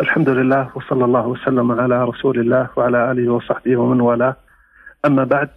الحمد 0.00 0.28
لله 0.28 0.70
وصلى 0.74 1.04
الله 1.04 1.26
وسلم 1.26 1.80
على 1.80 2.04
رسول 2.04 2.38
الله 2.40 2.68
وعلى 2.76 3.10
آله 3.12 3.32
وصحبه 3.32 3.76
ومن 3.76 4.00
والاه. 4.00 4.36
أما 5.04 5.24
بعد 5.24 5.48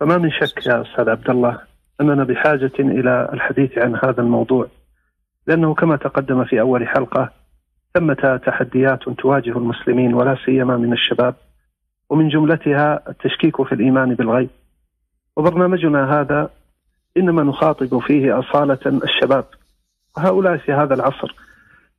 فما 0.00 0.18
من 0.18 0.30
شك 0.30 0.66
يا 0.66 0.82
أستاذ 0.82 1.08
عبد 1.08 1.30
الله 1.30 1.58
أننا 2.00 2.24
بحاجة 2.24 2.72
إلى 2.78 3.28
الحديث 3.32 3.78
عن 3.78 3.96
هذا 4.04 4.20
الموضوع 4.20 4.66
لأنه 5.46 5.74
كما 5.74 5.96
تقدم 5.96 6.44
في 6.44 6.60
أول 6.60 6.88
حلقة 6.88 7.30
ثمة 7.94 8.40
تحديات 8.46 9.08
تواجه 9.08 9.50
المسلمين 9.58 10.14
ولا 10.14 10.36
سيما 10.46 10.76
من 10.76 10.92
الشباب 10.92 11.34
ومن 12.10 12.28
جملتها 12.28 13.02
التشكيك 13.08 13.62
في 13.62 13.72
الإيمان 13.72 14.14
بالغيب. 14.14 14.50
وبرنامجنا 15.36 16.20
هذا 16.20 16.50
إنما 17.16 17.42
نخاطب 17.42 17.98
فيه 17.98 18.38
أصالة 18.38 18.78
الشباب 18.86 19.44
وهؤلاء 20.16 20.56
في 20.56 20.72
هذا 20.72 20.94
العصر 20.94 21.34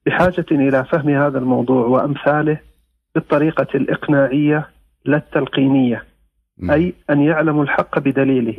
بحاجة 0.05 0.45
إلى 0.52 0.86
فهم 0.86 1.09
هذا 1.09 1.39
الموضوع 1.39 1.86
وأمثاله 1.86 2.59
بالطريقة 3.15 3.68
الإقناعية 3.75 4.69
لا 5.05 5.18
التلقينية 5.18 6.04
أي 6.69 6.93
أن 7.09 7.21
يعلموا 7.21 7.64
الحق 7.64 8.00
بدليله. 8.00 8.57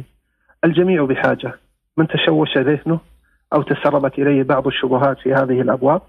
الجميع 0.65 1.05
بحاجة 1.05 1.55
من 1.97 2.07
تشوش 2.09 2.59
ذهنه 2.59 3.01
أو 3.53 3.63
تسربت 3.63 4.19
إليه 4.19 4.43
بعض 4.43 4.67
الشبهات 4.67 5.19
في 5.19 5.35
هذه 5.35 5.61
الأبواب 5.61 6.03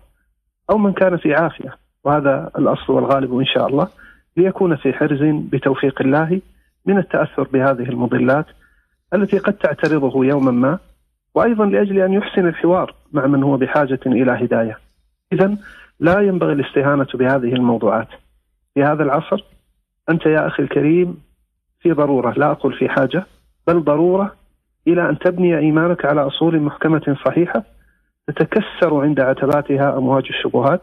أو 0.69 0.77
من 0.77 0.93
كان 0.93 1.17
في 1.17 1.33
عافية 1.33 1.77
وهذا 2.03 2.52
الأصل 2.57 2.93
والغالب 2.93 3.39
إن 3.39 3.45
شاء 3.45 3.67
الله 3.67 3.88
ليكون 4.38 4.75
في 4.75 4.93
حرز 4.93 5.23
بتوفيق 5.23 6.02
الله 6.02 6.41
من 6.85 6.97
التأثر 6.97 7.43
بهذه 7.43 7.89
المضلات 7.89 8.45
التي 9.13 9.38
قد 9.38 9.53
تعترضه 9.53 10.25
يوما 10.25 10.52
ما 10.52 10.79
وأيضا 11.35 11.65
لأجل 11.65 11.99
أن 11.99 12.13
يحسن 12.13 12.47
الحوار 12.47 12.95
مع 13.11 13.27
من 13.27 13.43
هو 13.43 13.57
بحاجة 13.57 13.99
إلى 14.05 14.31
هداية. 14.31 14.77
اذا 15.33 15.57
لا 15.99 16.21
ينبغي 16.21 16.53
الاستهانة 16.53 17.07
بهذه 17.13 17.53
الموضوعات. 17.53 18.07
في 18.73 18.83
هذا 18.83 19.03
العصر 19.03 19.43
أنت 20.09 20.25
يا 20.25 20.47
أخي 20.47 20.63
الكريم 20.63 21.17
في 21.81 21.91
ضرورة 21.91 22.33
لا 22.38 22.52
أقول 22.52 22.73
في 22.73 22.89
حاجة 22.89 23.25
بل 23.67 23.83
ضرورة 23.83 24.35
إلى 24.88 25.09
أن 25.09 25.19
تبني 25.19 25.58
إيمانك 25.58 26.05
على 26.05 26.27
أصول 26.27 26.59
محكمة 26.59 27.17
صحيحة 27.25 27.63
تتكسر 28.27 29.02
عند 29.02 29.19
عتباتها 29.19 29.97
أمواج 29.97 30.23
الشبهات 30.30 30.81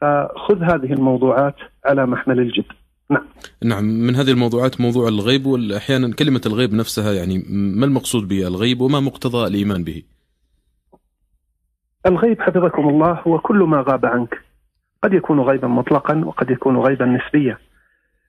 فخذ 0.00 0.62
هذه 0.62 0.92
الموضوعات 0.92 1.56
على 1.84 2.06
محمل 2.06 2.38
الجد. 2.38 2.64
نعم. 3.10 3.24
نعم 3.64 3.84
من 3.84 4.16
هذه 4.16 4.30
الموضوعات 4.30 4.80
موضوع 4.80 5.08
الغيب 5.08 5.46
وأحيانا 5.46 6.14
كلمة 6.14 6.40
الغيب 6.46 6.74
نفسها 6.74 7.12
يعني 7.12 7.44
ما 7.50 7.86
المقصود 7.86 8.28
بالغيب 8.28 8.80
وما 8.80 9.00
مقتضى 9.00 9.46
الإيمان 9.46 9.84
به؟ 9.84 10.02
الغيب 12.06 12.42
حفظكم 12.42 12.88
الله 12.88 13.12
هو 13.26 13.38
كل 13.38 13.58
ما 13.58 13.84
غاب 13.88 14.06
عنك. 14.06 14.40
قد 15.02 15.12
يكون 15.12 15.40
غيبا 15.40 15.68
مطلقا 15.68 16.24
وقد 16.24 16.50
يكون 16.50 16.76
غيبا 16.76 17.06
نسبيا. 17.06 17.58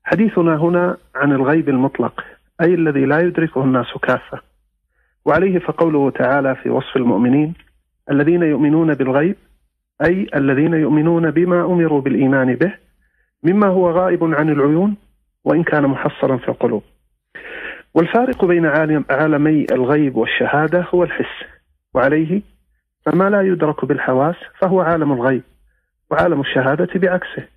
حديثنا 0.04 0.56
هنا 0.56 0.98
عن 1.16 1.32
الغيب 1.32 1.70
المطلق 1.70 2.24
أي 2.62 2.74
الذي 2.74 3.06
لا 3.06 3.20
يدركه 3.20 3.64
الناس 3.64 3.98
كافة. 4.02 4.42
وعليه 5.26 5.60
فقوله 5.60 6.10
تعالى 6.10 6.56
في 6.56 6.70
وصف 6.70 6.98
المؤمنين 6.98 7.54
الذين 8.12 8.44
يؤمنون 8.44 8.94
بالغيب 8.94 9.36
أي 10.06 10.28
الذين 10.36 10.74
يؤمنون 10.74 11.32
بما 11.32 11.66
أمروا 11.66 12.02
بالإيمان 12.02 12.56
به 12.56 12.74
مما 13.44 13.68
هو 13.68 13.92
غائب 13.92 14.24
عن 14.24 14.50
العيون 14.50 14.96
وإن 15.44 15.64
كان 15.64 15.88
محصرا 15.88 16.38
في 16.38 16.50
القلوب. 16.50 16.84
والفارق 17.94 18.46
بين 18.46 18.66
عالم 18.66 19.06
عالمي 19.10 19.66
الغيب 19.72 20.16
والشهادة 20.16 20.88
هو 20.94 21.04
الحس 21.04 21.46
وعليه 21.94 22.42
فما 23.06 23.30
لا 23.30 23.42
يدرك 23.42 23.86
بالحواس 23.86 24.36
فهو 24.60 24.82
عالم 24.82 25.12
الغيب 25.12 25.44
وعالم 26.12 26.42
الشهادة 26.42 26.90
بعكسه. 26.96 27.48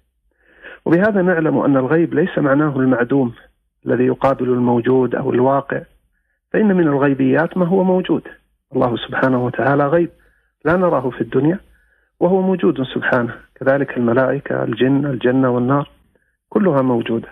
وبهذا 0.85 1.23
نعلم 1.23 1.59
أن 1.59 1.77
الغيب 1.77 2.15
ليس 2.15 2.39
معناه 2.39 2.77
المعدوم 2.77 3.35
الذي 3.87 4.05
يقابل 4.05 4.49
الموجود 4.49 5.15
أو 5.15 5.33
الواقع 5.33 5.83
فإن 6.53 6.77
من 6.77 6.89
الغيبيات 6.89 7.57
ما 7.57 7.67
هو 7.67 7.85
موجود. 7.85 8.23
الله 8.77 8.97
سبحانه 8.97 9.45
وتعالى 9.45 9.87
غيب 9.87 10.11
لا 10.65 10.77
نراه 10.77 11.11
في 11.11 11.21
الدنيا 11.21 11.61
وهو 12.21 12.41
موجود 12.41 12.83
سبحانه 12.83 13.35
كذلك 13.55 13.97
الملائكة 13.97 14.65
الجن 14.65 15.07
الجنة 15.07 15.51
والنار 15.51 15.91
كلها 16.49 16.83
موجودة 16.83 17.29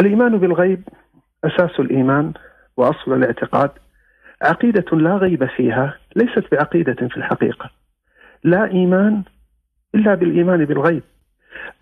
الإيمان 0.00 0.38
بالغيب 0.38 0.82
أساس 1.44 1.80
الإيمان 1.80 2.32
وأصل 2.76 3.12
الاعتقاد 3.12 3.70
عقيدة 4.42 4.96
لا 4.96 5.16
غيب 5.16 5.44
فيها 5.44 5.98
ليست 6.16 6.44
بعقيدة 6.52 7.08
في 7.08 7.16
الحقيقة. 7.16 7.70
لا 8.44 8.70
إيمان 8.70 9.22
إلا 9.94 10.14
بالإيمان 10.14 10.64
بالغيب. 10.64 11.02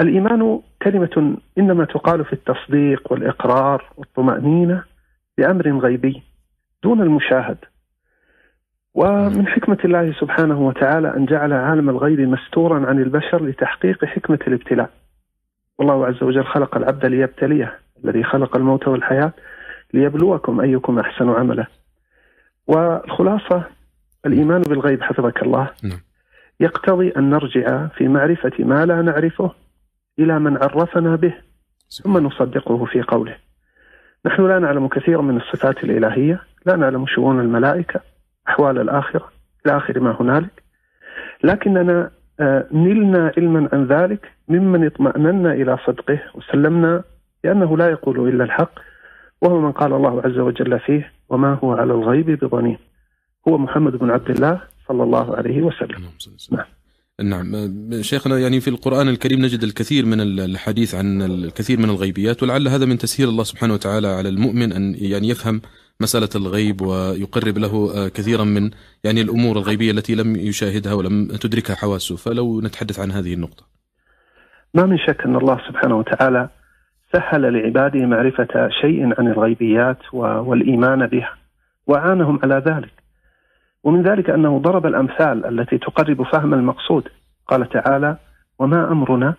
الإيمان 0.00 0.60
كلمة 0.82 1.36
إنما 1.58 1.84
تقال 1.84 2.24
في 2.24 2.32
التصديق 2.32 3.12
والإقرار 3.12 3.84
والطمأنينة 3.96 4.84
بأمر 5.38 5.78
غيبي 5.78 6.22
دون 6.82 7.00
المشاهد. 7.00 7.58
ومن 8.94 9.46
حكمة 9.46 9.78
الله 9.84 10.12
سبحانه 10.12 10.60
وتعالى 10.60 11.16
أن 11.16 11.26
جعل 11.26 11.52
عالم 11.52 11.90
الغيب 11.90 12.20
مستورا 12.20 12.86
عن 12.86 12.98
البشر 12.98 13.44
لتحقيق 13.44 14.04
حكمة 14.04 14.38
الابتلاء. 14.46 14.90
والله 15.78 16.06
عز 16.06 16.22
وجل 16.22 16.44
خلق 16.44 16.76
العبد 16.76 17.06
ليبتليه 17.06 17.78
الذي 18.04 18.24
خلق 18.24 18.56
الموت 18.56 18.88
والحياة 18.88 19.32
ليبلوكم 19.94 20.60
أيكم 20.60 20.98
أحسن 20.98 21.28
عملا. 21.28 21.66
والخلاصة 22.66 23.64
الإيمان 24.26 24.62
بالغيب 24.62 25.02
حفظك 25.02 25.42
الله. 25.42 25.70
نعم. 25.82 26.00
يقتضي 26.60 27.12
أن 27.16 27.30
نرجع 27.30 27.86
في 27.86 28.08
معرفة 28.08 28.52
ما 28.58 28.86
لا 28.86 29.02
نعرفه 29.02 29.50
إلى 30.18 30.38
من 30.38 30.56
عرفنا 30.56 31.16
به 31.16 31.34
ثم 32.02 32.18
نصدقه 32.18 32.84
في 32.84 33.02
قوله. 33.02 33.36
نحن 34.26 34.48
لا 34.48 34.58
نعلم 34.58 34.88
كثيرا 34.88 35.22
من 35.22 35.36
الصفات 35.36 35.84
الإلهية 35.84 36.40
لا 36.66 36.76
نعلم 36.76 37.06
شؤون 37.06 37.40
الملائكة 37.40 38.00
أحوال 38.48 38.78
الآخرة 38.78 39.32
إلى 39.66 39.76
آخر 39.76 40.00
ما 40.00 40.16
هنالك. 40.20 40.62
لكننا 41.44 42.10
آه، 42.40 42.66
نلنا 42.72 43.32
علما 43.36 43.68
عن 43.72 43.84
ذلك 43.84 44.32
ممن 44.48 44.86
اطمأننا 44.86 45.52
إلى 45.52 45.78
صدقه 45.86 46.20
وسلمنا 46.34 47.04
بأنه 47.44 47.76
لا 47.76 47.90
يقول 47.90 48.28
إلا 48.28 48.44
الحق 48.44 48.70
وهو 49.42 49.60
من 49.60 49.72
قال 49.72 49.92
الله 49.92 50.22
عز 50.24 50.38
وجل 50.38 50.80
فيه 50.80 51.12
وما 51.32 51.58
هو 51.64 51.72
على 51.72 51.92
الغيب 51.92 52.30
بضنين. 52.30 52.78
هو 53.48 53.58
محمد 53.58 53.92
بن 53.96 54.10
عبد 54.10 54.30
الله 54.30 54.60
صلى 54.88 55.02
الله 55.02 55.36
عليه 55.36 55.62
وسلم. 55.62 56.02
نعم 56.50 56.66
نعم. 57.22 58.02
شيخنا 58.02 58.38
يعني 58.38 58.60
في 58.60 58.68
القرآن 58.68 59.08
الكريم 59.08 59.40
نجد 59.40 59.62
الكثير 59.62 60.06
من 60.06 60.20
الحديث 60.40 60.94
عن 60.94 61.22
الكثير 61.22 61.78
من 61.78 61.90
الغيبيات 61.90 62.42
ولعل 62.42 62.68
هذا 62.68 62.86
من 62.86 62.98
تسهيل 62.98 63.28
الله 63.28 63.44
سبحانه 63.44 63.74
وتعالى 63.74 64.08
على 64.08 64.28
المؤمن 64.28 64.72
أن 64.72 64.94
يعني 64.98 65.28
يفهم 65.28 65.60
مسألة 66.00 66.28
الغيب 66.36 66.80
ويقرب 66.80 67.58
له 67.58 67.92
آه، 67.94 68.08
كثيرا 68.08 68.44
من 68.44 68.70
يعني 69.04 69.20
الأمور 69.20 69.56
الغيبية 69.56 69.90
التي 69.90 70.14
لم 70.14 70.36
يشاهدها 70.36 70.92
ولم 70.94 71.26
تدركها 71.26 71.76
حواسه. 71.76 72.16
فلو 72.16 72.60
نتحدث 72.60 73.00
عن 73.00 73.10
هذه 73.10 73.34
النقطة. 73.34 73.64
ما 74.74 74.86
من 74.86 74.98
شك 74.98 75.20
أن 75.26 75.36
الله 75.36 75.60
سبحانه 75.68 75.98
وتعالى 75.98 76.48
سهل 77.12 77.52
لعباده 77.52 78.06
معرفة 78.06 78.68
شيء 78.80 79.14
عن 79.18 79.26
الغيبيات 79.26 80.14
والإيمان 80.14 81.06
بها 81.06 81.34
وعانهم 81.86 82.38
على 82.42 82.54
ذلك. 82.54 82.92
ومن 83.84 84.02
ذلك 84.02 84.30
أنه 84.30 84.58
ضرب 84.58 84.86
الأمثال 84.86 85.46
التي 85.46 85.78
تقرب 85.78 86.22
فهم 86.22 86.54
المقصود. 86.54 87.08
قال 87.46 87.68
تعالى 87.68 88.16
وما 88.58 88.92
أمرنا 88.92 89.34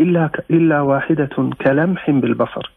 إلا, 0.00 0.30
إلا 0.50 0.80
واحدة 0.80 1.50
كلمح 1.66 2.10
بالبصر 2.10 2.72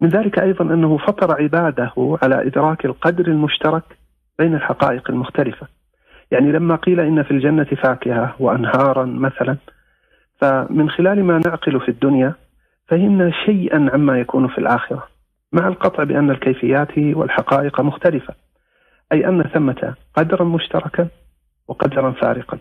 من 0.00 0.08
ذلك 0.08 0.38
أيضا 0.38 0.64
أنه 0.74 0.96
فطر 0.96 1.42
عباده 1.42 2.18
على 2.22 2.46
إدراك 2.46 2.84
القدر 2.84 3.26
المشترك 3.26 3.82
بين 4.38 4.54
الحقائق 4.54 5.10
المختلفة. 5.10 5.66
يعني 6.30 6.52
لما 6.52 6.76
قيل 6.76 7.00
إن 7.00 7.22
في 7.22 7.30
الجنة 7.30 7.64
فاكهة 7.64 8.34
وانهارا 8.38 9.04
مثلا 9.04 9.56
فمن 10.40 10.90
خلال 10.90 11.24
ما 11.24 11.40
نعقل 11.46 11.80
في 11.80 11.88
الدنيا 11.88 12.34
فهمنا 12.88 13.30
شيئا 13.44 13.90
عما 13.92 14.20
يكون 14.20 14.48
في 14.48 14.58
الآخرة 14.58 15.08
مع 15.52 15.68
القطع 15.68 16.04
بأن 16.04 16.30
الكيفيات 16.30 16.98
والحقائق 16.98 17.80
مختلفة. 17.80 18.34
أي 19.12 19.28
أن 19.28 19.42
ثمة 19.42 19.94
قدرا 20.14 20.44
مشتركا 20.44 21.08
وقدرا 21.68 22.10
فارقا. 22.10 22.58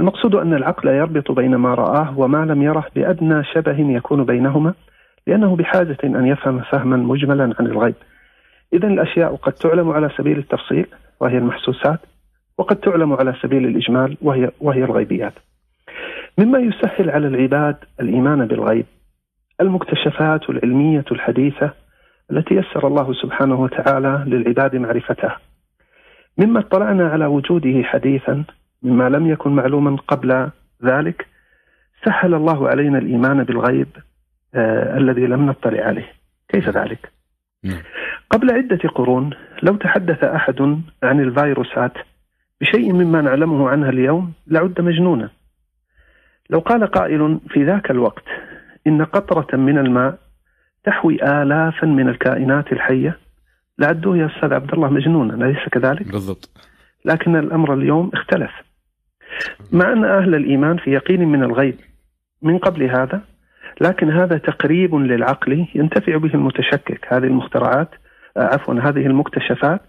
المقصود 0.00 0.34
أن 0.34 0.54
العقل 0.54 0.88
يربط 0.88 1.32
بين 1.32 1.54
ما 1.56 1.74
رآه 1.74 2.18
وما 2.18 2.44
لم 2.44 2.62
يره 2.62 2.86
بأدنى 2.94 3.44
شبه 3.44 3.78
يكون 3.78 4.24
بينهما 4.24 4.74
لأنه 5.26 5.56
بحاجة 5.56 5.96
أن 6.04 6.26
يفهم 6.26 6.60
فهما 6.60 6.96
مجملا 6.96 7.54
عن 7.58 7.66
الغيب 7.66 7.94
إذا 8.72 8.88
الأشياء 8.88 9.34
قد 9.36 9.52
تعلم 9.52 9.90
على 9.90 10.10
سبيل 10.16 10.38
التفصيل 10.38 10.86
وهي 11.20 11.38
المحسوسات 11.38 12.00
وقد 12.58 12.76
تعلم 12.76 13.12
على 13.12 13.34
سبيل 13.42 13.64
الإجمال 13.64 14.16
وهي, 14.22 14.50
وهي 14.60 14.84
الغيبيات 14.84 15.32
مما 16.38 16.58
يسهل 16.58 17.10
على 17.10 17.26
العباد 17.26 17.76
الإيمان 18.00 18.46
بالغيب 18.46 18.86
المكتشفات 19.60 20.50
العلمية 20.50 21.04
الحديثة 21.12 21.70
التي 22.30 22.54
يسر 22.54 22.86
الله 22.86 23.12
سبحانه 23.12 23.60
وتعالى 23.60 24.24
للعباد 24.26 24.76
معرفتها 24.76 25.38
مما 26.38 26.60
اطلعنا 26.60 27.08
على 27.08 27.26
وجوده 27.26 27.82
حديثا 27.82 28.44
مما 28.82 29.08
لم 29.08 29.26
يكن 29.26 29.50
معلوما 29.50 29.96
قبل 29.96 30.50
ذلك 30.84 31.26
سهل 32.04 32.34
الله 32.34 32.68
علينا 32.68 32.98
الإيمان 32.98 33.44
بالغيب 33.44 33.88
آه 34.54 34.96
الذي 34.96 35.26
لم 35.26 35.46
نطلع 35.46 35.84
عليه 35.84 36.12
كيف 36.48 36.68
ذلك؟ 36.68 37.12
نعم. 37.64 37.82
قبل 38.30 38.50
عدة 38.50 38.88
قرون 38.88 39.30
لو 39.62 39.76
تحدث 39.76 40.24
أحد 40.24 40.60
عن 41.02 41.20
الفيروسات 41.20 41.92
بشيء 42.60 42.92
مما 42.92 43.20
نعلمه 43.20 43.68
عنها 43.68 43.90
اليوم 43.90 44.32
لعد 44.46 44.80
مجنونا 44.80 45.30
لو 46.50 46.58
قال 46.58 46.86
قائل 46.86 47.40
في 47.48 47.64
ذاك 47.64 47.90
الوقت 47.90 48.24
إن 48.88 49.04
قطرة 49.04 49.56
من 49.56 49.78
الماء 49.78 50.18
تحوي 50.84 51.22
آلافا 51.22 51.86
من 51.86 52.08
الكائنات 52.08 52.72
الحية. 52.72 53.18
لعدوه 53.78 54.18
يا 54.18 54.26
أستاذ 54.26 54.54
عبد 54.54 54.74
الله 54.74 54.88
مجنونا 54.88 55.34
أليس 55.34 55.68
كذلك؟ 55.72 56.12
بالضبط. 56.12 56.50
لكن 57.04 57.36
الأمر 57.36 57.74
اليوم 57.74 58.10
اختلف. 58.14 58.50
مع 59.72 59.92
أن 59.92 60.04
أهل 60.04 60.34
الإيمان 60.34 60.76
في 60.76 60.90
يقين 60.90 61.28
من 61.28 61.42
الغيب 61.42 61.74
من 62.42 62.58
قبل 62.58 62.82
هذا 62.82 63.20
لكن 63.80 64.10
هذا 64.10 64.38
تقريب 64.38 64.94
للعقل 64.94 65.66
ينتفع 65.74 66.16
به 66.16 66.34
المتشكك. 66.34 67.06
هذه 67.08 67.24
المخترعات 67.24 67.88
آه، 68.36 68.40
عفوا 68.40 68.74
هذه 68.74 69.06
المكتشفات 69.06 69.80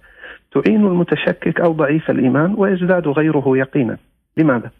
تعين 0.51 0.85
المتشكك 0.85 1.61
أو 1.61 1.71
ضعيف 1.71 2.09
الإيمان 2.09 2.55
ويزداد 2.57 3.07
غيره 3.07 3.57
يقينا. 3.57 3.97
لماذا؟ 4.37 4.71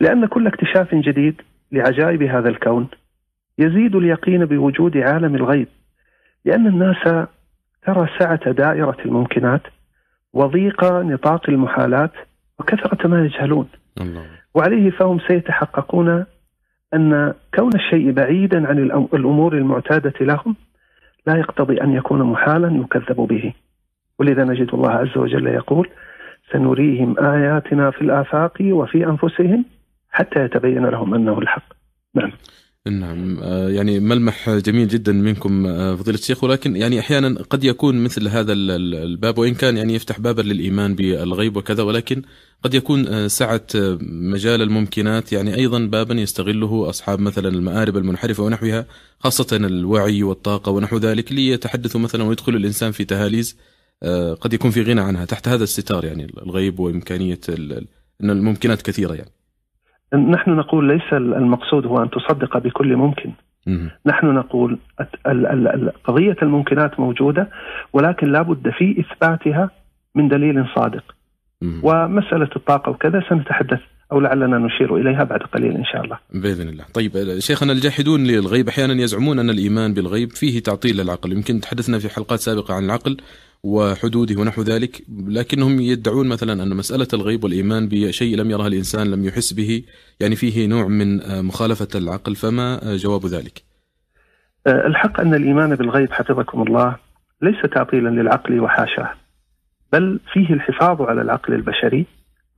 لأن 0.00 0.26
كل 0.26 0.46
اكتشاف 0.46 0.94
جديد 0.94 1.42
لعجائب 1.72 2.22
هذا 2.22 2.48
الكون 2.48 2.88
يزيد 3.58 3.96
اليقين 3.96 4.44
بوجود 4.44 4.96
عالم 4.96 5.34
الغيب 5.34 5.68
لأن 6.44 6.66
الناس 6.66 7.26
ترى 7.86 8.08
سعة 8.18 8.52
دائرة 8.52 8.96
الممكنات 9.04 9.62
وضيق 10.32 10.84
نطاق 10.84 11.50
المحالات 11.50 12.12
وكثرة 12.58 13.08
ما 13.08 13.24
يجهلون. 13.24 13.68
الله. 14.00 14.26
وعليه 14.54 14.90
فهم 14.90 15.18
سيتحققون 15.28 16.24
أن 16.94 17.34
كون 17.54 17.70
الشيء 17.74 18.12
بعيدا 18.12 18.68
عن 18.68 18.78
الأمور 19.14 19.56
المعتادة 19.56 20.14
لهم 20.20 20.56
لا 21.26 21.36
يقتضي 21.36 21.82
أن 21.82 21.92
يكون 21.92 22.22
محالا 22.22 22.68
يكذب 22.76 23.16
به. 23.16 23.52
ولذا 24.18 24.44
نجد 24.44 24.74
الله 24.74 24.90
عز 24.90 25.18
وجل 25.18 25.46
يقول 25.46 25.88
سنريهم 26.52 27.18
آياتنا 27.18 27.90
في 27.90 28.02
الآفاق 28.02 28.58
وفي 28.60 29.06
أنفسهم 29.06 29.64
حتى 30.10 30.40
يتبين 30.40 30.86
لهم 30.86 31.14
أنه 31.14 31.38
الحق. 31.38 31.72
نعم. 32.14 32.32
نعم. 32.90 33.38
آه، 33.42 33.68
يعني 33.68 34.00
ملمح 34.00 34.50
جميل 34.50 34.88
جدا 34.88 35.12
منكم 35.12 35.66
آه، 35.66 35.94
فضيلة 35.94 36.18
الشيخ. 36.18 36.44
ولكن 36.44 36.76
يعني 36.76 37.00
أحيانا 37.00 37.42
قد 37.42 37.64
يكون 37.64 38.04
مثل 38.04 38.28
هذا 38.28 38.52
الباب 38.52 39.38
وإن 39.38 39.54
كان 39.54 39.76
يعني 39.76 39.94
يفتح 39.94 40.20
بابا 40.20 40.42
للإيمان 40.42 40.94
بالغيب 40.94 41.56
وكذا 41.56 41.82
ولكن 41.82 42.22
قد 42.62 42.74
يكون 42.74 43.06
آه، 43.06 43.26
سعة 43.26 43.66
مجال 44.02 44.62
الممكنات. 44.62 45.32
يعني 45.32 45.54
أيضا 45.54 45.78
بابا 45.78 46.14
يستغله 46.14 46.88
أصحاب 46.90 47.20
مثلا 47.20 47.48
المآرب 47.48 47.96
المنحرفة 47.96 48.42
ونحوها 48.42 48.86
خاصة 49.18 49.56
الوعي 49.56 50.22
والطاقة 50.22 50.72
ونحو 50.72 50.96
ذلك 50.96 51.32
ليتحدثوا 51.32 52.00
مثلا 52.00 52.24
ويدخل 52.24 52.56
الإنسان 52.56 52.92
في 52.92 53.04
تهاليز 53.04 53.56
قد 54.40 54.52
يكون 54.52 54.70
في 54.70 54.82
غنى 54.82 55.00
عنها 55.00 55.24
تحت 55.24 55.48
هذا 55.48 55.64
الستار 55.64 56.04
يعني 56.04 56.24
الغيب 56.24 56.80
وإمكانية 56.80 57.40
إن 57.48 58.30
الممكنات 58.30 58.82
كثيرة 58.82 59.14
يعني. 59.14 59.30
نحن 60.14 60.50
نقول 60.50 60.88
ليس 60.88 61.12
المقصود 61.12 61.86
هو 61.86 62.02
أن 62.02 62.10
تصدق 62.10 62.58
بكل 62.58 62.96
ممكن. 62.96 63.32
نحن 64.06 64.26
نقول 64.26 64.78
قضية 66.04 66.36
الممكنات 66.42 67.00
موجودة 67.00 67.48
ولكن 67.92 68.32
لا 68.32 68.42
بد 68.42 68.70
في 68.70 69.00
إثباتها 69.00 69.70
من 70.14 70.28
دليل 70.28 70.64
صادق. 70.76 71.04
ومسألة 71.82 72.50
الطاقة 72.56 72.90
وكذا 72.90 73.24
سنتحدث 73.28 73.80
أو 74.12 74.20
لعلنا 74.20 74.58
نشير 74.58 74.96
إليها 74.96 75.24
بعد 75.24 75.40
قليل 75.40 75.72
إن 75.72 75.84
شاء 75.84 76.04
الله. 76.04 76.18
بإذن 76.34 76.68
الله. 76.68 76.84
طيب 76.94 77.12
شيخنا 77.38 77.72
الجاحدون 77.72 78.24
للغيب 78.24 78.68
أحيانا 78.68 79.02
يزعمون 79.02 79.38
أن 79.38 79.50
الإيمان 79.50 79.94
بالغيب 79.94 80.30
فيه 80.30 80.62
تعطيل 80.62 80.96
للعقل. 80.96 81.32
يمكن 81.32 81.60
تحدثنا 81.60 81.98
في 81.98 82.08
حلقات 82.08 82.38
سابقة 82.38 82.74
عن 82.74 82.84
العقل. 82.84 83.16
وحدوده 83.64 84.40
ونحو 84.40 84.62
ذلك 84.62 85.02
لكنهم 85.28 85.80
يدعون 85.80 86.28
مثلا 86.28 86.62
أن 86.62 86.76
مسألة 86.76 87.06
الغيب 87.14 87.44
والإيمان 87.44 87.88
بشيء 87.88 88.36
لم 88.36 88.50
يره 88.50 88.66
الإنسان 88.66 89.10
لم 89.10 89.24
يحس 89.24 89.52
به 89.52 89.82
يعني 90.20 90.36
فيه 90.36 90.66
نوع 90.66 90.88
من 90.88 91.20
مخالفة 91.44 91.88
العقل 91.94 92.34
فما 92.34 92.80
جواب 92.96 93.26
ذلك؟ 93.26 93.62
أه، 94.66 94.86
الحق 94.86 95.20
أن 95.20 95.34
الإيمان 95.34 95.74
بالغيب 95.74 96.12
حفظكم 96.12 96.62
الله 96.62 96.96
ليس 97.42 97.62
تعطيلا 97.62 98.08
للعقل 98.08 98.60
وحاشاه 98.60 99.10
بل 99.92 100.20
فيه 100.32 100.54
الحفاظ 100.54 101.02
على 101.02 101.22
العقل 101.22 101.54
البشري 101.54 102.06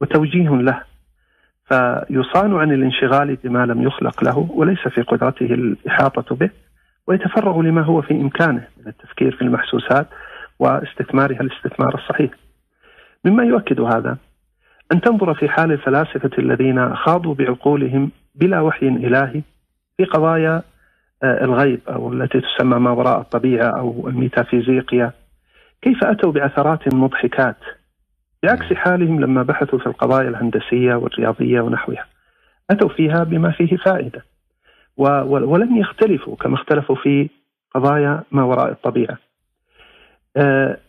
وتوجيه 0.00 0.48
له 0.48 0.82
فيصان 1.68 2.54
عن 2.54 2.72
الانشغال 2.72 3.36
بما 3.44 3.66
لم 3.66 3.82
يخلق 3.82 4.24
له 4.24 4.38
وليس 4.38 4.88
في 4.88 5.02
قدرته 5.02 5.46
الإحاطة 5.46 6.36
به 6.36 6.50
ويتفرغ 7.06 7.60
لما 7.60 7.82
هو 7.82 8.02
في 8.02 8.14
إمكانه 8.14 8.68
من 8.78 8.86
التفكير 8.86 9.36
في 9.36 9.42
المحسوسات 9.42 10.06
واستثمارها 10.58 11.40
الاستثمار 11.40 11.94
الصحيح. 11.94 12.30
مما 13.24 13.44
يؤكد 13.44 13.80
هذا 13.80 14.16
أن 14.92 15.00
تنظر 15.00 15.34
في 15.34 15.48
حال 15.48 15.72
الفلاسفة 15.72 16.30
الذين 16.38 16.96
خاضوا 16.96 17.34
بعقولهم 17.34 18.10
بلا 18.34 18.60
وحي 18.60 18.88
إلهي 18.88 19.42
في 19.96 20.04
قضايا 20.04 20.62
آه، 21.22 21.44
الغيب 21.44 21.80
أو 21.88 22.12
التي 22.12 22.40
تسمى 22.40 22.78
ما 22.78 22.90
وراء 22.90 23.20
الطبيعة 23.20 23.78
أو 23.78 24.08
الميتافيزيقيا. 24.08 25.12
كيف 25.82 26.04
أتوا 26.04 26.32
بعثرات 26.32 26.94
مضحكات؟ 26.94 27.56
بعكس 28.42 28.72
حالهم 28.72 29.20
لما 29.20 29.42
بحثوا 29.42 29.78
في 29.78 29.86
القضايا 29.86 30.28
الهندسية 30.28 30.94
والرياضية 30.94 31.60
ونحوها. 31.60 32.06
أتوا 32.70 32.88
فيها 32.88 33.24
بما 33.24 33.50
فيه 33.50 33.76
فائدة 33.76 34.24
ولم 34.96 35.76
يختلفوا 35.76 36.36
كما 36.36 36.54
اختلفوا 36.54 36.96
في 36.96 37.28
قضايا 37.74 38.22
ما 38.30 38.42
وراء 38.42 38.70
الطبيعة. 38.70 39.18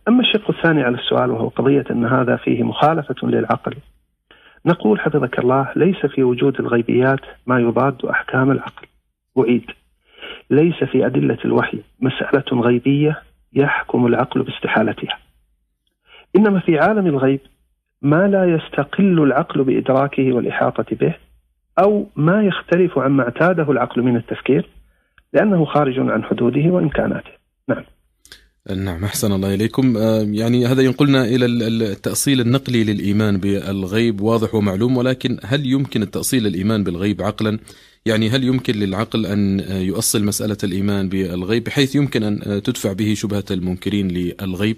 أما 0.08 0.20
الشق 0.20 0.52
الثاني 0.52 0.84
على 0.84 0.98
السؤال 0.98 1.32
وهو 1.32 1.48
قضية 1.48 1.86
أن 1.92 2.06
هذا 2.06 2.36
فيه 2.36 2.64
مخالفة 2.64 3.16
للعقل 3.28 3.74
نقول 4.66 5.00
حفظك 5.00 5.40
الله 5.40 5.72
ليس 5.76 6.06
في 6.06 6.24
وجود 6.24 6.60
الغيبيات 6.60 7.20
ما 7.46 7.60
يضاد 7.60 8.06
أحكام 8.06 8.52
العقل. 8.52 8.88
أعيد. 9.40 9.66
ليس 10.50 10.84
في 10.84 11.06
أدلة 11.06 11.38
الوحي 11.46 11.80
مسألة 12.00 12.62
غيبية 12.62 13.22
يحكم 13.54 14.06
العقل 14.06 14.44
باستحالتها. 14.44 15.18
إنما 16.36 16.60
في 16.60 16.80
عالم 16.80 17.08
الغيب 17.08 17.40
ما 18.02 18.28
لا 18.28 18.46
يستقل 18.46 19.24
العقل 19.24 19.64
بإدراكه 19.64 20.34
والإحاطة 20.34 20.96
به 20.96 21.16
أو 21.80 22.08
ما 22.16 22.44
يختلف 22.44 23.00
عما 23.00 23.24
اعتاده 23.24 23.72
العقل 23.72 24.02
من 24.02 24.16
التفكير 24.16 24.70
لأنه 25.34 25.66
خارج 25.66 26.00
عن 26.00 26.24
حدوده 26.24 26.70
وإمكاناته. 26.70 27.32
نعم. 27.70 27.84
نعم 28.76 29.04
أحسن 29.04 29.32
الله 29.32 29.54
إليكم. 29.54 29.98
آه، 29.98 30.22
يعني 30.22 30.66
هذا 30.66 30.82
ينقلنا 30.82 31.26
إلى 31.26 31.46
التأصيل 31.46 32.42
النقلي 32.42 32.84
للإيمان 32.84 33.38
بالغيب 33.38 34.22
واضح 34.22 34.56
ومعلوم 34.56 34.98
ولكن 34.98 35.38
هل 35.44 35.66
يمكن 35.66 36.02
التأصيل 36.02 36.48
الإيمان 36.48 36.84
بالغيب 36.84 37.22
عقلا؟ 37.22 37.60
يعني 38.06 38.30
هل 38.30 38.44
يمكن 38.44 38.74
للعقل 38.74 39.26
أن 39.26 39.60
يؤصل 39.60 40.26
مسألة 40.26 40.58
الإيمان 40.64 41.10
بالغيب 41.10 41.64
بحيث 41.64 41.96
يمكن 41.96 42.24
أن 42.24 42.62
تدفع 42.64 42.94
به 42.94 43.14
شبهة 43.14 43.44
المنكرين 43.52 44.08
للغيب؟ 44.08 44.78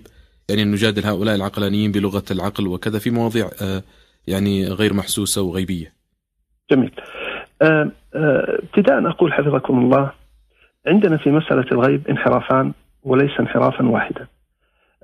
يعني 0.49 0.63
نجادل 0.63 1.05
هؤلاء 1.05 1.35
العقلانيين 1.35 1.91
بلغة 1.91 2.23
العقل 2.31 2.67
وكذا 2.67 2.99
في 2.99 3.09
مواضيع 3.09 3.49
آه، 3.61 3.83
يعني 4.27 4.67
غير 4.67 4.93
محسوسة 4.93 5.41
وغيبية. 5.41 5.93
جميل. 6.71 6.91
آه، 7.61 7.91
ابتداء 8.63 9.09
أقول 9.09 9.33
حفظكم 9.33 9.79
الله 9.79 10.11
عندنا 10.87 11.17
في 11.17 11.29
مسألة 11.29 11.65
الغيب 11.71 12.07
انحرافان. 12.07 12.73
وليس 13.03 13.39
انحرافا 13.39 13.85
واحدا. 13.85 14.27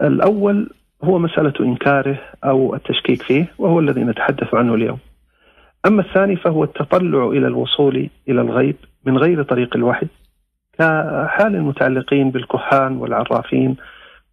الأول 0.01 0.69
هو 1.03 1.19
مسألة 1.19 1.53
إنكاره 1.59 2.19
أو 2.43 2.75
التشكيك 2.75 3.21
فيه 3.21 3.51
وهو 3.57 3.79
الذي 3.79 4.03
نتحدث 4.03 4.53
عنه 4.53 4.73
اليوم. 4.73 4.97
أما 5.85 6.01
الثاني 6.01 6.35
فهو 6.35 6.63
التطلع 6.63 7.27
إلى 7.27 7.47
الوصول 7.47 8.09
إلى 8.29 8.41
الغيب 8.41 8.75
من 9.05 9.17
غير 9.17 9.43
طريق 9.43 9.75
الوحي 9.75 10.07
كحال 10.79 11.55
المتعلقين 11.55 12.31
بالكهان 12.31 12.97
والعرافين 12.97 13.75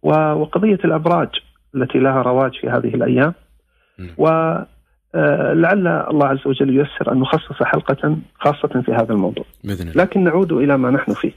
وقضية 0.01 0.79
الأبراج 0.85 1.29
التي 1.75 1.99
لها 1.99 2.21
رواج 2.21 2.51
في 2.61 2.69
هذه 2.69 2.95
الأيام. 2.95 3.33
ولعل 4.17 5.87
الله 5.87 6.27
عز 6.27 6.47
وجل 6.47 6.69
ييسر 6.77 7.11
أن 7.11 7.19
نخصص 7.19 7.63
حلقة 7.63 8.17
خاصة 8.33 8.81
في 8.81 8.91
هذا 8.91 9.13
الموضوع. 9.13 9.45
لكن 9.95 10.23
نعود 10.23 10.51
إلى 10.51 10.77
ما 10.77 10.89
نحن 10.89 11.13
فيه. 11.13 11.31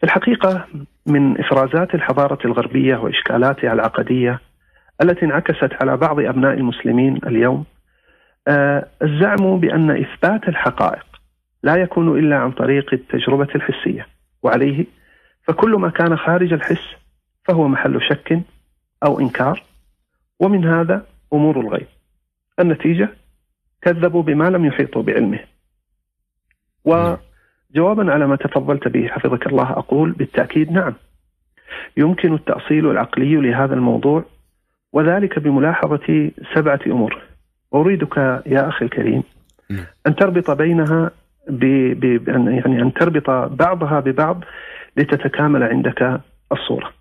في 0.00 0.04
الحقيقة 0.04 0.66
من 1.06 1.40
إفرازات 1.40 1.94
الحضارة 1.94 2.38
الغربية 2.44 2.96
وإشكالاتها 2.96 3.72
العقدية 3.72 4.40
التي 5.02 5.24
انعكست 5.24 5.70
على 5.80 5.96
بعض 5.96 6.20
أبناء 6.20 6.54
المسلمين 6.54 7.20
اليوم 7.26 7.64
آه، 8.48 8.86
الزعم 9.02 9.60
بأن 9.60 9.90
إثبات 9.90 10.48
الحقائق 10.48 11.06
لا 11.62 11.76
يكون 11.76 12.18
إلا 12.18 12.36
عن 12.36 12.52
طريق 12.52 12.94
التجربة 12.94 13.48
الحسية 13.54 14.06
وعليه 14.42 14.86
فكل 15.42 15.70
ما 15.70 15.90
كان 15.90 16.16
خارج 16.16 16.52
الحس 16.52 16.96
فهو 17.44 17.68
محل 17.68 18.02
شك 18.02 18.40
أو 19.04 19.20
إنكار 19.20 19.62
ومن 20.40 20.64
هذا 20.64 21.06
أمور 21.32 21.60
الغيب. 21.60 21.86
النتيجة 22.60 23.08
كذبوا 23.82 24.22
بما 24.22 24.50
لم 24.50 24.64
يحيطوا 24.64 25.02
بعلمه. 25.02 25.40
وجوابا 27.70 28.12
على 28.12 28.26
ما 28.26 28.36
تفضلت 28.36 28.88
به 28.88 29.08
حفظك 29.08 29.46
الله 29.46 29.70
أقول 29.70 30.12
بالتأكيد 30.12 30.72
نعم. 30.72 30.94
يمكن 31.96 32.34
التأصيل 32.34 32.90
العقلي 32.90 33.36
لهذا 33.36 33.74
الموضوع 33.74 34.24
وذلك 34.92 35.38
بملاحظة 35.38 36.30
سبعة 36.54 36.80
أمور. 36.86 37.22
أريدك 37.74 38.16
يا 38.46 38.68
أخي 38.68 38.84
الكريم 38.84 39.22
نعم. 39.70 39.84
أن 40.06 40.16
تربط 40.16 40.50
بينها 40.50 41.10
ب... 41.48 41.64
ب... 42.00 42.28
يعني 42.28 42.82
أن 42.82 42.92
تربط 42.92 43.30
بعضها 43.30 44.00
ببعض 44.00 44.44
لتتكامل 44.96 45.62
عندك 45.62 46.20
الصورة. 46.52 46.92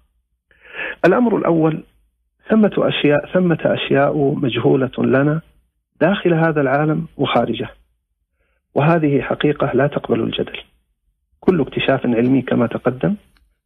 الأمر 1.05 1.37
الأول 1.37 1.83
ثمة 2.49 2.71
أشياء 2.77 3.25
ثمة 3.33 3.59
أشياء 3.65 4.35
مجهولة 4.35 4.91
لنا 4.97 5.41
داخل 6.01 6.33
هذا 6.33 6.61
العالم 6.61 7.07
وخارجه. 7.17 7.69
وهذه 8.75 9.21
حقيقة 9.21 9.71
لا 9.73 9.87
تقبل 9.87 10.23
الجدل. 10.23 10.57
كل 11.39 11.61
اكتشاف 11.61 12.05
علمي 12.05 12.41
كما 12.41 12.67
تقدم 12.67 13.15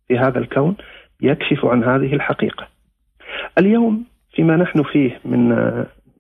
في 0.08 0.18
هذا 0.18 0.39
الكون 0.39 0.75
يكشف 1.22 1.66
عن 1.66 1.84
هذه 1.84 2.13
الحقيقة. 2.13 2.68
اليوم 3.58 4.06
فيما 4.32 4.56
نحن 4.56 4.84
فيه 4.84 5.20
من 5.25 5.51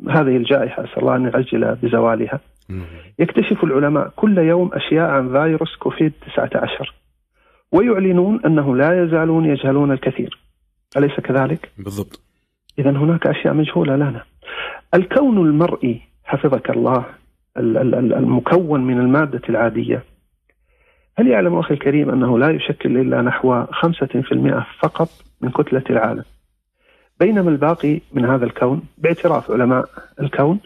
هذه 0.09 0.37
الجائحة 0.37 0.83
أسأل 0.83 0.97
الله 0.97 1.15
أن 1.15 1.25
يعجل 1.25 1.75
بزوالها. 1.75 2.39
يكتشف 3.19 3.63
العلماء 3.63 4.13
كل 4.15 4.37
يوم 4.37 4.69
أشياء 4.73 5.09
عن 5.09 5.29
فيروس 5.31 5.75
كوفيد 5.75 6.13
19 6.35 6.93
ويعلنون 7.71 8.41
أنه 8.45 8.75
لا 8.75 9.03
يزالون 9.03 9.45
يجهلون 9.45 9.91
الكثير. 9.91 10.39
أليس 10.97 11.19
كذلك؟ 11.19 11.71
بالضبط. 11.77 12.21
إذا 12.79 12.89
هناك 12.89 13.27
أشياء 13.27 13.53
مجهولة 13.53 13.95
لنا. 13.95 14.23
الكون 14.93 15.37
المرئي 15.37 16.01
حفظك 16.23 16.69
الله 16.69 17.05
المكون 17.57 18.81
من 18.81 18.99
المادة 18.99 19.41
العادية. 19.49 20.03
هل 21.17 21.27
يعلم 21.27 21.55
أخي 21.55 21.73
الكريم 21.73 22.09
أنه 22.09 22.39
لا 22.39 22.49
يشكل 22.49 22.97
إلا 22.97 23.21
نحو 23.21 23.65
5% 23.65 24.63
فقط 24.79 25.09
من 25.41 25.49
كتلة 25.49 25.83
العالم؟ 25.89 26.23
بينما 27.19 27.49
الباقي 27.49 28.01
من 28.13 28.25
هذا 28.25 28.45
الكون 28.45 28.81
باعتراف 28.97 29.51
علماء 29.51 29.89
الكون 30.21 30.59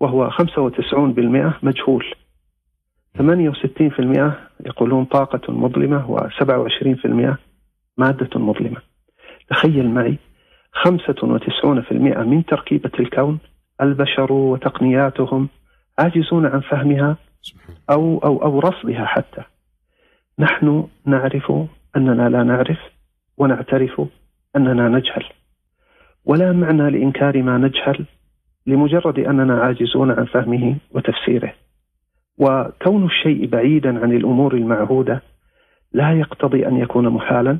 وهو 0.00 0.30
95% 0.30 1.52
مجهول. 1.62 2.04
68% 3.18 4.32
يقولون 4.66 5.04
طاقة 5.04 5.52
مظلمة 5.52 6.28
و27% 6.28 7.36
مادة 7.98 8.40
مظلمة. 8.40 8.80
تخيل 9.50 9.90
معي 9.90 10.18
95% 10.84 11.92
من 11.92 12.44
تركيبة 12.44 12.90
الكون 13.00 13.38
البشر 13.80 14.32
وتقنياتهم 14.32 15.48
عاجزون 15.98 16.46
عن 16.46 16.60
فهمها 16.60 17.16
أو 17.90 18.18
أو 18.18 18.42
أو 18.42 18.58
رصدها 18.58 19.04
حتى. 19.04 19.42
نحن 20.38 20.88
نعرف 21.06 21.52
أننا 21.96 22.28
لا 22.28 22.42
نعرف 22.42 22.78
ونعترف 23.36 24.00
أننا 24.56 24.88
نجهل. 24.88 25.24
ولا 26.24 26.52
معنى 26.52 26.90
لإنكار 26.90 27.42
ما 27.42 27.58
نجهل 27.58 28.06
لمجرد 28.66 29.18
أننا 29.18 29.60
عاجزون 29.60 30.10
عن 30.10 30.24
فهمه 30.24 30.76
وتفسيره. 30.90 31.54
وكون 32.38 33.04
الشيء 33.04 33.46
بعيدا 33.46 34.02
عن 34.02 34.12
الأمور 34.12 34.54
المعهودة 34.54 35.22
لا 35.92 36.12
يقتضي 36.12 36.66
أن 36.66 36.76
يكون 36.76 37.08
محالا 37.08 37.58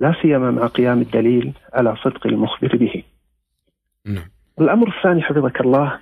لا 0.00 0.14
سيما 0.22 0.50
مع 0.50 0.66
قيام 0.66 1.00
الدليل 1.00 1.52
على 1.72 1.96
صدق 1.96 2.26
المخبر 2.26 2.76
به. 2.76 3.02
نعم. 4.06 4.24
الأمر 4.60 4.88
الثاني 4.88 5.22
حفظك 5.22 5.60
الله 5.60 6.00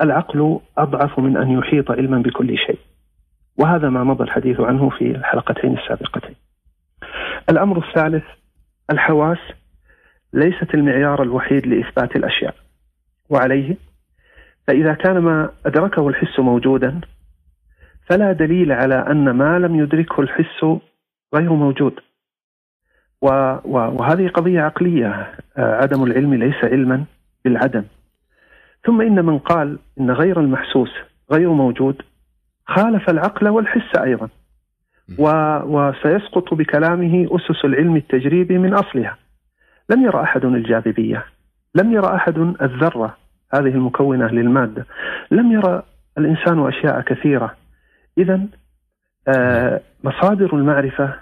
العقل 0.00 0.60
أضعف 0.78 1.18
من 1.18 1.36
أن 1.36 1.50
يحيط 1.50 1.90
علما 1.90 2.18
بكل 2.18 2.58
شيء. 2.58 2.78
وهذا 3.58 3.88
ما 3.88 4.04
مضى 4.04 4.24
الحديث 4.24 4.60
عنه 4.60 4.90
في 4.90 5.10
الحلقتين 5.10 5.78
السابقتين. 5.78 6.34
الأمر 7.50 7.88
الثالث 7.88 8.24
الحواس 8.90 9.38
ليست 10.32 10.74
المعيار 10.74 11.22
الوحيد 11.22 11.66
لإثبات 11.66 12.16
الأشياء. 12.16 12.54
وعليه 13.30 13.76
فإذا 14.66 14.94
كان 14.94 15.18
ما 15.18 15.50
أدركه 15.66 16.08
الحس 16.08 16.40
موجودا 16.40 17.00
فلا 18.06 18.32
دليل 18.32 18.72
على 18.72 18.94
أن 18.94 19.30
ما 19.30 19.58
لم 19.58 19.74
يدركه 19.74 20.20
الحس 20.20 20.64
غير 21.34 21.52
موجود. 21.52 22.00
وهذه 23.22 24.28
قضية 24.28 24.60
عقلية 24.60 25.32
آه، 25.56 25.82
عدم 25.82 26.04
العلم 26.04 26.34
ليس 26.34 26.64
علما 26.64 27.04
بالعدم. 27.44 27.84
ثم 28.86 29.00
إن 29.00 29.24
من 29.24 29.38
قال 29.38 29.78
إن 30.00 30.10
غير 30.10 30.40
المحسوس 30.40 30.90
غير 31.32 31.52
موجود 31.52 32.02
خالف 32.66 33.10
العقل 33.10 33.48
والحس 33.48 33.96
أيضا. 33.98 34.28
وسيسقط 35.66 36.54
بكلامه 36.54 37.28
أسس 37.30 37.64
العلم 37.64 37.96
التجريبي 37.96 38.58
من 38.58 38.74
أصلها. 38.74 39.18
لم 39.90 40.02
يرى 40.02 40.22
أحد 40.22 40.44
الجاذبية. 40.44 41.24
لم 41.74 41.92
يرى 41.92 42.14
أحد 42.14 42.38
الذرة 42.38 43.16
هذه 43.54 43.68
المكونة 43.68 44.26
للمادة. 44.26 44.86
لم 45.30 45.52
يرى 45.52 45.82
الإنسان 46.18 46.66
أشياء 46.66 47.00
كثيرة. 47.00 47.54
إذا 48.18 48.40
آه 49.28 49.80
مصادر 50.04 50.56
المعرفة 50.56 51.14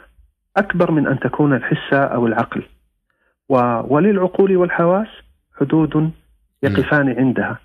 أكبر 0.56 0.90
من 0.90 1.06
أن 1.06 1.20
تكون 1.20 1.54
الحس 1.54 1.92
أو 1.92 2.26
العقل. 2.26 2.62
وللعقول 3.88 4.56
والحواس 4.56 5.08
حدود 5.60 6.10
يقفان 6.62 7.18
عندها. 7.18 7.58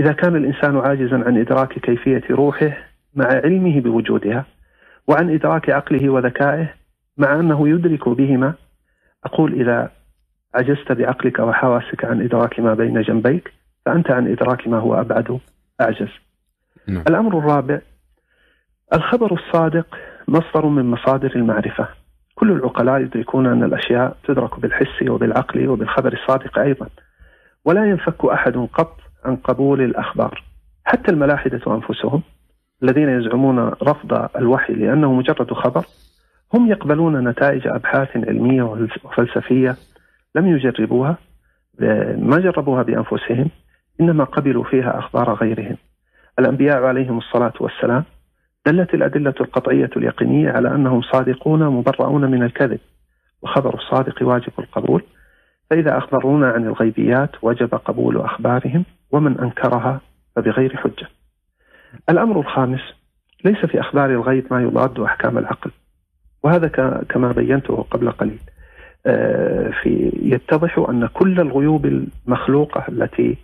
إذا 0.00 0.12
كان 0.12 0.36
الإنسان 0.36 0.76
عاجزا 0.78 1.24
عن 1.26 1.38
إدراك 1.38 1.78
كيفية 1.78 2.22
روحه 2.30 2.76
مع 3.14 3.26
علمه 3.26 3.80
بوجودها 3.80 4.44
وعن 5.08 5.34
إدراك 5.34 5.70
عقله 5.70 6.08
وذكائه 6.08 6.74
مع 7.18 7.34
أنه 7.34 7.68
يدرك 7.68 8.08
بهما 8.08 8.54
أقول 9.24 9.60
إذا 9.60 9.90
عجزت 10.54 10.92
بعقلك 10.92 11.38
وحواسك 11.38 12.04
عن 12.04 12.20
إدراك 12.20 12.60
ما 12.60 12.74
بين 12.74 13.02
جنبيك 13.02 13.52
فأنت 13.86 14.10
عن 14.10 14.32
إدراك 14.32 14.68
ما 14.68 14.78
هو 14.78 15.00
أبعد 15.00 15.40
أعجز. 15.80 16.08
نعم. 16.88 17.04
الأمر 17.08 17.38
الرابع 17.38 17.80
الخبر 18.94 19.32
الصادق 19.32 19.98
مصدر 20.28 20.66
من 20.66 20.90
مصادر 20.90 21.32
المعرفة. 21.36 21.88
كل 22.34 22.52
العقلاء 22.52 23.00
يدركون 23.00 23.46
أن 23.46 23.64
الأشياء 23.64 24.16
تدرك 24.24 24.60
بالحس 24.60 25.02
وبالعقل 25.08 25.68
وبالخبر 25.68 26.12
الصادق 26.12 26.58
أيضا. 26.58 26.88
ولا 27.64 27.84
ينفك 27.84 28.24
أحد 28.24 28.56
قط 28.56 28.96
عن 29.24 29.36
قبول 29.36 29.80
الأخبار. 29.80 30.42
حتى 30.84 31.10
الملاحدة 31.12 31.60
أنفسهم 31.66 32.22
الذين 32.82 33.08
يزعمون 33.08 33.58
رفض 33.58 34.28
الوحي 34.36 34.72
لأنه 34.72 35.12
مجرد 35.12 35.52
خبر 35.52 35.84
هم 36.54 36.70
يقبلون 36.70 37.28
نتائج 37.28 37.66
أبحاث 37.66 38.16
علمية 38.16 38.62
وفلسفية 39.04 39.76
لم 40.34 40.46
يجربوها 40.46 41.18
ما 42.16 42.38
جربوها 42.40 42.82
بأنفسهم 42.82 43.50
إنما 44.00 44.24
قبلوا 44.24 44.64
فيها 44.64 44.98
أخبار 44.98 45.34
غيرهم. 45.34 45.76
الأنبياء 46.38 46.82
عليهم 46.82 47.18
الصلاة 47.18 47.52
والسلام 47.60 48.04
دلت 48.66 48.94
الأدلة 48.94 49.34
القطعية 49.40 49.90
اليقينية 49.96 50.50
على 50.50 50.68
أنهم 50.74 51.02
صادقون 51.02 51.68
مبرؤون 51.68 52.30
من 52.30 52.42
الكذب 52.42 52.80
وخبر 53.42 53.74
الصادق 53.74 54.22
واجب 54.22 54.52
القبول. 54.58 55.02
فإذا 55.70 55.98
أخبرونا 55.98 56.50
عن 56.50 56.66
الغيبيات 56.66 57.30
وجب 57.42 57.74
قبول 57.74 58.20
أخبارهم 58.20 58.84
ومن 59.10 59.38
أنكرها 59.38 60.00
فبغير 60.36 60.76
حجة. 60.76 61.08
الأمر 62.10 62.40
الخامس 62.40 62.80
ليس 63.44 63.58
في 63.66 63.80
أخبار 63.80 64.10
الغيب 64.10 64.46
ما 64.50 64.62
يضاد 64.62 65.00
أحكام 65.00 65.38
العقل. 65.38 65.70
وهذا 66.42 66.68
كما 67.08 67.32
بينته 67.32 67.86
قبل 67.90 68.10
قليل. 68.10 68.38
آه، 69.06 69.70
في 69.82 70.12
يتضح 70.22 70.78
أن 70.88 71.06
كل 71.06 71.40
الغيوب 71.40 71.86
المخلوقة 71.86 72.84
التي 72.88 73.36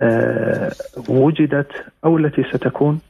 آه، 0.00 0.70
وجدت 1.08 1.72
أو 2.04 2.18
التي 2.18 2.42
ستكون 2.42 3.00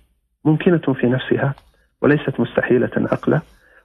ممكنة 0.44 0.94
في 0.94 1.06
نفسها 1.06 1.54
وليست 2.02 2.40
مستحيلة 2.40 2.90
عقلا 2.96 3.40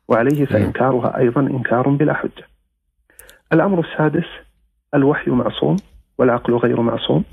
وعليه 0.08 0.46
فإنكارها 0.46 1.18
أيضا 1.18 1.42
إنكار 1.42 1.90
بلا 1.90 2.14
حجة. 2.14 2.44
الأمر 3.54 3.80
السادس 3.80 4.26
الوحي 4.96 5.32
معصوم 5.32 5.76
والعقل 6.18 6.54
غير 6.54 6.82
معصوم 6.82 7.24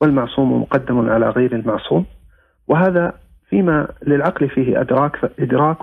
والمعصوم 0.00 0.62
مقدم 0.62 1.10
على 1.10 1.28
غير 1.30 1.56
المعصوم 1.56 2.06
وهذا 2.68 3.12
فيما 3.48 3.88
للعقل 4.06 4.48
فيه 4.48 4.80
أدراك 4.80 5.32
إدراك 5.38 5.78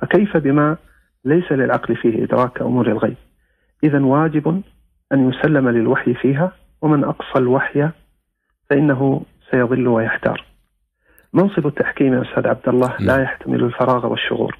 فكيف 0.00 0.36
بما 0.36 0.76
ليس 1.24 1.52
للعقل 1.52 1.96
فيه 1.96 2.24
إدراك 2.24 2.52
كأمور 2.52 2.86
الغيب؟ 2.86 3.16
إذا 3.84 4.04
واجب 4.04 4.62
أن 5.12 5.28
يسلم 5.28 5.68
للوحي 5.68 6.14
فيها 6.14 6.52
ومن 6.82 7.04
أقصى 7.04 7.38
الوحي 7.38 7.90
فإنه 8.70 9.22
سيضل 9.50 9.88
ويحتار. 9.88 10.44
منصب 11.32 11.66
التحكيم 11.66 12.14
يا 12.14 12.22
أستاذ 12.22 12.46
عبد 12.46 12.68
الله 12.68 12.96
لا 13.00 13.16
نعم. 13.16 13.22
يحتمل 13.22 13.64
الفراغ 13.64 14.06
والشغور 14.06 14.58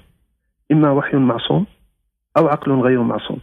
إما 0.71 0.91
وحي 0.91 1.17
معصوم 1.17 1.65
أو 2.37 2.47
عقل 2.47 2.71
غير 2.71 3.01
معصوم. 3.03 3.39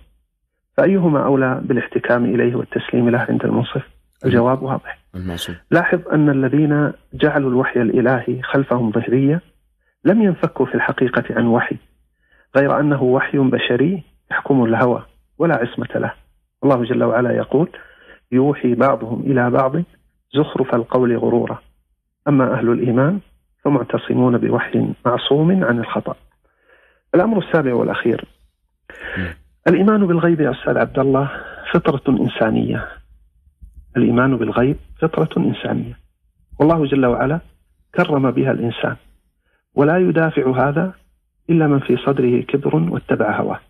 فأيهما 0.77 1.25
أولى 1.25 1.61
بالاحتكام 1.65 2.25
إليه 2.25 2.55
والتسليم 2.55 3.09
له 3.09 3.27
عند 3.29 3.45
المنصف؟ 3.45 3.83
الجواب 4.25 4.63
واضح. 4.63 4.99
المعصوم. 5.15 5.57
لاحظ 5.71 6.09
أن 6.09 6.31
الذين 6.31 6.93
جعلوا 7.15 7.51
الوحي 7.51 7.83
الإلهي 7.83 8.43
خلفهم 8.43 8.93
ظهرية 8.93 9.41
لم 10.05 10.23
ينفكوا 10.23 10.67
في 10.67 10.75
الحقيقة 10.75 11.25
عن 11.31 11.47
وحي 11.47 11.77
غير 12.57 12.81
أنه 12.81 13.03
وحي 13.03 13.39
بشري 13.39 14.03
يحكم 14.31 14.65
الهوى 14.65 15.03
ولا 15.39 15.57
عصمة 15.57 15.89
له. 15.95 16.13
الله 16.65 16.85
جل 16.85 17.05
وعلا 17.05 17.37
يقول 17.37 17.69
يوحي 18.33 18.75
بعضهم 18.75 19.21
إلى 19.21 19.51
بعض 19.51 19.73
زخرف 20.35 20.75
القول 20.75 21.17
غرورا. 21.17 21.59
أما 22.29 22.55
أهل 22.55 22.69
الإيمان 22.69 23.21
فمعتصمون 23.65 24.39
بوحي 24.39 24.93
معصوم 25.07 25.65
عن 25.65 25.79
الخطأ. 25.79 26.17
الأمر 27.15 27.39
السابع 27.39 27.75
والأخير 27.75 28.25
الإيمان 29.69 30.07
بالغيب 30.07 30.41
يا 30.41 30.51
أستاذ 30.51 30.79
عبد 30.79 30.99
الله 30.99 31.31
فطرة 31.73 32.03
إنسانية. 32.09 32.89
الإيمان 33.97 34.37
بالغيب 34.37 34.77
فطرة 35.01 35.29
إنسانية. 35.37 35.99
والله 36.61 36.87
جل 36.87 37.07
وعلا 37.07 37.41
كرم 37.95 38.31
بها 38.31 38.53
الإنسان. 38.53 38.97
ولا 39.75 39.99
يدافع 39.99 40.69
هذا 40.69 40.93
إلا 41.51 41.67
من 41.67 41.81
في 41.81 41.97
صدره 41.97 42.41
كبر 42.41 42.77
واتبع 42.77 43.41
هواه. 43.41 43.61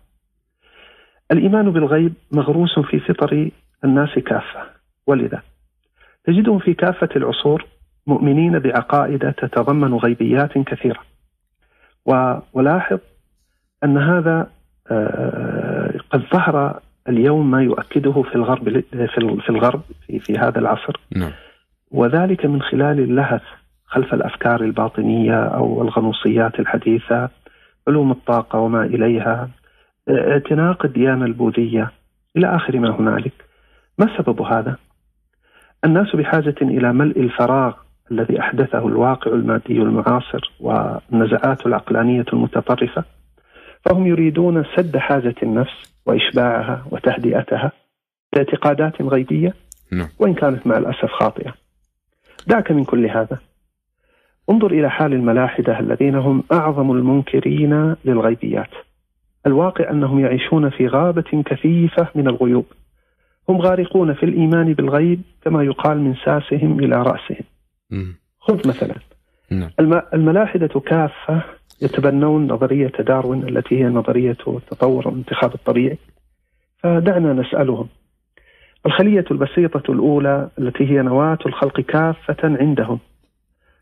الإيمان 1.31 1.71
بالغيب 1.71 2.13
مغروس 2.31 2.79
في 2.79 2.99
فطر 2.99 3.49
الناس 3.83 4.19
كافة. 4.19 4.63
ولذا 5.07 5.41
تجدهم 6.23 6.59
في 6.59 6.73
كافة 6.73 7.09
العصور 7.15 7.65
مؤمنين 8.07 8.59
بعقائد 8.59 9.33
تتضمن 9.33 9.93
غيبيات 9.93 10.57
كثيرة. 10.57 10.99
ولاحظ 12.53 12.99
أن 13.83 13.97
هذا 13.97 14.47
آه، 14.91 15.76
قد 16.11 16.23
ظهر 16.33 16.79
اليوم 17.09 17.51
ما 17.51 17.63
يؤكده 17.63 18.21
في 18.21 18.35
الغرب 18.35 18.83
في 19.39 19.49
الغرب 19.49 19.81
في, 20.07 20.19
في 20.19 20.37
هذا 20.37 20.59
العصر 20.59 20.99
نعم. 21.15 21.31
وذلك 21.91 22.45
من 22.45 22.61
خلال 22.61 22.99
اللهث 22.99 23.41
خلف 23.85 24.13
الأفكار 24.13 24.61
الباطنية 24.61 25.45
أو 25.45 25.81
الغنوصيات 25.81 26.59
الحديثة 26.59 27.29
علوم 27.87 28.11
الطاقة 28.11 28.59
وما 28.59 28.85
إليها 28.85 29.49
اعتناق 30.09 30.85
الديانة 30.85 31.25
البوذية 31.25 31.91
إلى 32.37 32.55
آخر 32.55 32.79
ما 32.79 32.99
هنالك 32.99 33.33
ما 33.97 34.17
سبب 34.17 34.41
هذا؟ 34.41 34.75
الناس 35.85 36.15
بحاجة 36.15 36.55
إلى 36.61 36.93
ملء 36.93 37.19
الفراغ 37.19 37.73
الذي 38.11 38.39
أحدثه 38.39 38.87
الواقع 38.87 39.31
المادي 39.31 39.81
المعاصر 39.81 40.51
والنزعات 40.59 41.65
العقلانية 41.65 42.25
المتطرفة 42.33 43.03
فهم 43.85 44.07
يريدون 44.07 44.63
سد 44.75 44.97
حاجة 44.97 45.35
النفس 45.43 45.96
وإشباعها 46.07 46.85
وتهدئتها 46.91 47.71
باعتقادات 48.33 49.01
غيبية 49.01 49.53
نعم. 49.91 50.07
وإن 50.19 50.33
كانت 50.33 50.67
مع 50.67 50.77
الأسف 50.77 51.11
خاطئة. 51.11 51.53
دعك 52.47 52.71
من 52.71 52.83
كل 52.83 53.05
هذا. 53.05 53.37
انظر 54.49 54.71
إلى 54.71 54.89
حال 54.89 55.13
الملاحدة 55.13 55.79
الذين 55.79 56.15
هم 56.15 56.43
أعظم 56.51 56.91
المنكرين 56.91 57.95
للغيبيات. 58.05 58.69
الواقع 59.47 59.89
أنهم 59.89 60.19
يعيشون 60.19 60.69
في 60.69 60.87
غابة 60.87 61.43
كثيفة 61.45 62.07
من 62.15 62.27
الغيوب. 62.27 62.65
هم 63.49 63.61
غارقون 63.61 64.13
في 64.13 64.23
الإيمان 64.23 64.73
بالغيب 64.73 65.21
كما 65.41 65.63
يقال 65.63 65.97
من 65.97 66.15
ساسهم 66.25 66.79
إلى 66.79 66.95
رأسهم. 66.95 67.45
خذ 68.39 68.67
مثلا 68.67 68.95
نعم. 69.51 69.69
الملاحدة 70.13 70.79
كافة 70.79 71.43
يتبنون 71.81 72.47
نظرية 72.47 72.91
داروين 72.99 73.43
التي 73.43 73.83
هي 73.83 73.85
نظرية 73.85 74.37
التطور 74.47 75.07
والانتخاب 75.07 75.53
الطبيعي. 75.53 75.97
فدعنا 76.77 77.33
نسألهم 77.33 77.87
الخلية 78.85 79.25
البسيطة 79.31 79.91
الأولى 79.91 80.49
التي 80.59 80.91
هي 80.91 81.01
نواة 81.01 81.37
الخلق 81.45 81.81
كافة 81.81 82.37
عندهم 82.43 82.99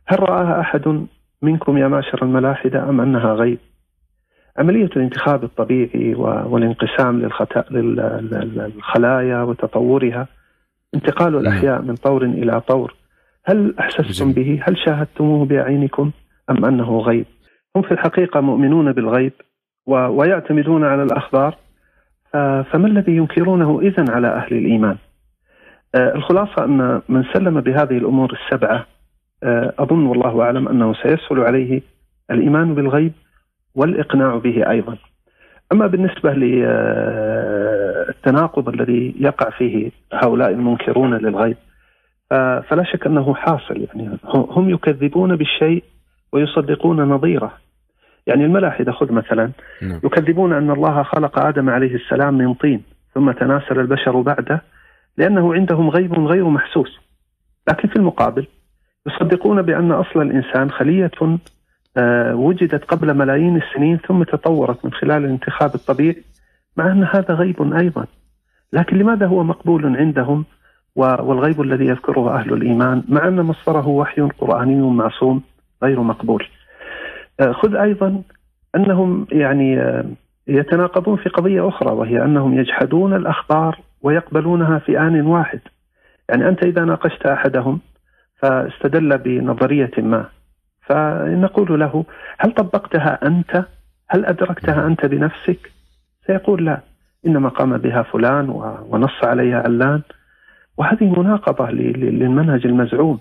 هل 0.07 0.29
رآها 0.29 0.59
أحد 0.59 1.05
منكم 1.41 1.77
يا 1.77 1.87
معشر 1.87 2.23
الملاحدة 2.23 2.89
أم 2.89 3.01
أنها 3.01 3.33
غيب 3.33 3.57
عملية 4.57 4.85
الانتخاب 4.85 5.43
الطبيعي 5.43 6.15
والانقسام 6.15 7.29
للخلايا 7.71 9.41
وتطورها 9.41 10.27
انتقال 10.95 11.33
نعم. 11.33 11.41
الأحياء 11.41 11.81
من 11.81 11.95
طور 11.95 12.23
إلى 12.23 12.61
طور 12.61 12.95
هل 13.45 13.75
أحسستم 13.79 14.31
به 14.31 14.59
هل 14.63 14.77
شاهدتموه 14.77 15.45
بأعينكم 15.45 16.11
أم 16.49 16.65
أنه 16.65 16.99
غيب 16.99 17.25
هم 17.75 17.81
في 17.81 17.91
الحقيقة 17.91 18.41
مؤمنون 18.41 18.91
بالغيب 18.91 19.33
ويعتمدون 19.87 20.83
على 20.83 21.03
الأخبار. 21.03 21.55
فما 22.71 22.87
الذي 22.87 23.15
ينكرونه 23.15 23.79
إذن 23.81 24.09
على 24.09 24.27
أهل 24.27 24.57
الإيمان؟ 24.57 24.97
آه، 25.95 26.15
الخلاصة 26.15 26.65
أن 26.65 27.01
من 27.09 27.23
سلم 27.33 27.61
بهذه 27.61 27.97
الأمور 27.97 28.33
السبعة 28.33 28.85
آه، 29.43 29.73
أظن 29.79 30.05
والله 30.05 30.41
أعلم 30.41 30.67
أنه 30.67 30.93
سيسهل 30.93 31.39
عليه 31.39 31.81
الإيمان 32.31 32.75
بالغيب 32.75 33.11
والإقناع 33.75 34.37
به 34.37 34.69
أيضا. 34.69 34.97
أما 35.71 35.87
بالنسبة 35.87 36.33
للتناقض 36.33 36.59
الذي 38.69 39.15
يقع 39.19 39.49
فيه 39.49 39.91
هؤلاء 40.13 40.49
المنكرون 40.49 41.13
للغيب 41.13 41.57
فلا 42.69 42.83
شك 42.83 43.07
أنه 43.07 43.33
حاصل. 43.33 43.81
يعني 43.81 44.17
هم 44.33 44.69
يكذبون 44.69 45.35
بالشيء 45.35 45.83
ويصدقون 46.31 47.01
نظيره. 47.01 47.53
يعني 48.27 48.45
الملاحدة 48.45 48.91
خذ 48.91 49.11
مثلا 49.11 49.51
نعم. 49.81 49.99
يكذبون 50.03 50.53
أن 50.53 50.71
الله 50.71 51.03
خلق 51.03 51.39
آدم 51.39 51.69
عليه 51.69 51.95
السلام 51.95 52.37
من 52.37 52.53
طين 52.53 52.83
ثم 53.13 53.31
تناسل 53.31 53.79
البشر 53.79 54.21
بعده 54.21 54.61
لأنه 55.17 55.53
عندهم 55.53 55.89
غيب 55.89 56.13
غير 56.13 56.49
محسوس. 56.49 56.99
لكن 57.69 57.87
في 57.87 57.95
المقابل 57.95 58.47
يصدقون 59.07 59.61
بأن 59.61 59.91
أصل 59.91 60.21
الإنسان 60.21 60.71
خلية 60.71 61.11
آه، 61.97 62.35
وجدت 62.35 62.83
قبل 62.83 63.13
ملايين 63.13 63.57
السنين 63.57 63.97
ثم 63.97 64.23
تطورت 64.23 64.85
من 64.85 64.93
خلال 64.93 65.25
الانتخاب 65.25 65.75
الطبيعي 65.75 66.23
مع 66.77 66.91
أن 66.91 67.03
هذا 67.03 67.33
غيب 67.33 67.73
أيضا. 67.73 68.05
لكن 68.73 68.97
لماذا 68.97 69.25
هو 69.27 69.43
مقبول 69.43 69.97
عندهم؟ 69.97 70.45
والغيب 70.95 71.61
الذي 71.61 71.85
يذكره 71.85 72.39
أهل 72.39 72.53
الإيمان 72.53 73.03
مع 73.09 73.27
أن 73.27 73.41
مصدره 73.41 73.87
وحي 73.87 74.21
قرآني 74.21 74.81
معصوم 74.81 75.41
غير 75.83 76.01
مقبول. 76.01 76.47
خذ 77.41 77.75
أيضا 77.75 78.21
أنهم 78.75 79.27
يعني 79.31 79.79
آه، 79.81 80.05
يتناقضون 80.47 81.17
في 81.17 81.29
قضية 81.29 81.67
أخرى 81.67 81.93
وهي 81.93 82.23
أنهم 82.23 82.59
يجحدون 82.59 83.13
الأخبار 83.13 83.79
ويقبلونها 84.01 84.79
في 84.79 84.99
آن 84.99 85.21
واحد. 85.21 85.59
يعني 86.29 86.47
أنت 86.47 86.63
إذا 86.63 86.85
ناقشت 86.85 87.25
أحدهم 87.25 87.79
فاستدل 88.41 89.17
بنظرية 89.17 89.91
ما 89.97 90.25
فنقول 90.81 91.79
له 91.79 92.05
هل 92.37 92.51
طبقتها 92.51 93.27
أنت؟ 93.27 93.65
هل 94.09 94.25
أدركتها 94.25 94.87
أنت 94.87 95.05
بنفسك؟ 95.05 95.71
سيقول 96.27 96.65
لا 96.65 96.79
إنما 97.27 97.49
قام 97.49 97.77
بها 97.77 98.01
فلان 98.03 98.49
ونص 98.89 99.23
عليها 99.23 99.59
علان 99.59 100.01
وهذه 100.77 101.19
مناقضة 101.19 101.69
للمنهج 101.71 102.65
المزعوم. 102.65 103.19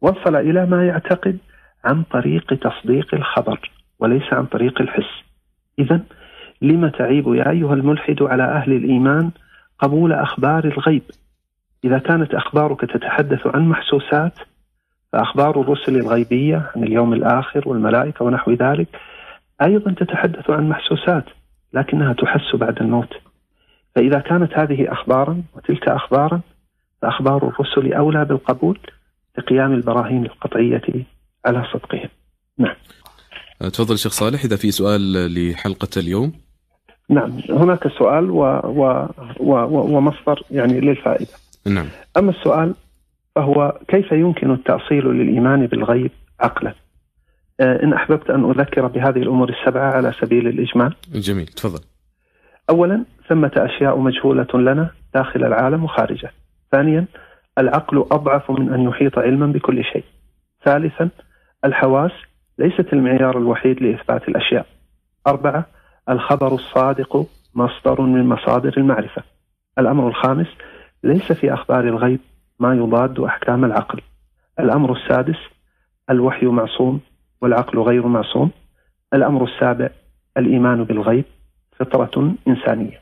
وصل 0.00 0.36
إلى 0.36 0.66
ما 0.66 0.86
يعتقد 0.86 1.38
عن 1.84 2.02
طريق 2.02 2.54
تصديق 2.54 3.14
الخبر 3.14 3.70
وليس 3.98 4.32
عن 4.32 4.46
طريق 4.46 4.80
الحس. 4.80 5.24
إذا 5.78 6.00
لم 6.62 6.88
تعيب 6.88 7.34
يا 7.34 7.50
أيها 7.50 7.74
الملحد 7.74 8.22
على 8.22 8.42
أهل 8.42 8.72
الإيمان 8.72 9.30
قبول 9.78 10.12
أخبار 10.12 10.64
الغيب. 10.64 11.02
إذا 11.84 11.98
كانت 11.98 12.34
أخبارك 12.34 12.80
تتحدث 12.80 13.46
عن 13.46 13.68
محسوسات 13.68 14.38
فأخبار 15.12 15.60
الرسل 15.60 15.96
الغيبية 15.96 16.70
عن 16.76 16.82
اليوم 16.82 17.12
الآخر 17.12 17.68
والملائكة 17.68 18.24
ونحو 18.24 18.52
ذلك 18.52 18.88
أيضا 19.62 19.92
تتحدث 19.92 20.50
عن 20.50 20.68
محسوسات 20.68 21.24
لكنها 21.72 22.12
تحس 22.12 22.56
بعد 22.56 22.82
الموت. 22.82 23.14
فإذا 23.94 24.18
كانت 24.18 24.58
هذه 24.58 24.92
أخبارا 24.92 25.42
وتلك 25.54 25.88
أخبارا 25.88 26.40
فأخبار 27.02 27.48
الرسل 27.48 27.92
أولى 27.92 28.24
بالقبول 28.24 28.78
لقيام 29.38 29.72
البراهين 29.72 30.24
القطعية 30.24 30.82
على 31.46 31.64
صدقهم. 31.72 32.08
نعم. 32.58 32.76
تفضل 33.60 33.98
شيخ 33.98 34.12
صالح 34.12 34.44
إذا 34.44 34.56
في 34.56 34.70
سؤال 34.70 35.00
لحلقة 35.34 35.88
اليوم. 35.96 36.32
نعم 37.10 37.40
هناك 37.50 37.88
سؤال 37.88 38.30
و... 38.30 38.40
و... 38.64 39.06
و... 39.40 39.96
ومصدر 39.96 40.42
يعني 40.50 40.80
للفائدة. 40.80 41.30
نعم. 41.66 41.86
أما 42.16 42.30
السؤال 42.30 42.74
فهو 43.34 43.78
كيف 43.88 44.12
يمكن 44.12 44.50
التأصيل 44.50 45.06
للإيمان 45.06 45.66
بالغيب 45.66 46.10
عقلا؟ 46.40 46.74
آه، 47.60 47.82
إن 47.82 47.92
أحببت 47.92 48.30
أن 48.30 48.50
أذكر 48.50 48.86
بهذه 48.86 49.18
الأمور 49.18 49.48
السبعة 49.48 49.92
على 49.92 50.12
سبيل 50.20 50.48
الإجمال. 50.48 50.94
جميل 51.14 51.46
تفضل. 51.46 51.80
أولا 52.70 53.04
ثمة 53.28 53.52
أشياء 53.56 53.98
مجهولة 53.98 54.46
لنا 54.54 54.90
داخل 55.14 55.44
العالم 55.44 55.84
وخارجه. 55.84 56.32
ثانيا 56.72 57.04
العقل 57.58 57.98
أضعف 57.98 58.50
من 58.50 58.74
أن 58.74 58.82
يحيط 58.82 59.18
علما 59.18 59.46
بكل 59.46 59.84
شيء. 59.84 60.04
ثالثا 60.64 61.10
الحواس 61.64 62.12
ليست 62.58 62.92
المعيار 62.92 63.38
الوحيد 63.38 63.82
لإثبات 63.82 64.28
الأشياء. 64.28 64.66
أربعة 65.26 65.66
الخبر 66.08 66.54
الصادق 66.54 67.26
مصدر 67.54 68.00
من 68.00 68.28
مصادر 68.28 68.74
المعرفة. 68.76 69.22
الأمر 69.78 70.08
الخامس 70.08 70.46
ليس 71.04 71.32
في 71.32 71.54
أخبار 71.54 71.84
الغيب 71.84 72.20
ما 72.60 72.74
يضاد 72.74 73.20
أحكام 73.20 73.64
العقل. 73.64 74.00
الأمر 74.60 74.92
السادس 74.92 75.38
الوحي 76.10 76.46
معصوم 76.46 77.00
والعقل 77.40 77.78
غير 77.78 78.06
معصوم. 78.06 78.50
الأمر 79.14 79.44
السابع 79.44 79.88
الإيمان 80.36 80.84
بالغيب 80.84 81.24
فطرة 81.78 82.34
إنسانية. 82.48 83.00